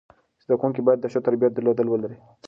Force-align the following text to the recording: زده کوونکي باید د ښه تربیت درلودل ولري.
زده 0.43 0.55
کوونکي 0.59 0.81
باید 0.85 0.99
د 1.01 1.05
ښه 1.11 1.19
تربیت 1.27 1.51
درلودل 1.53 1.87
ولري. 1.89 2.17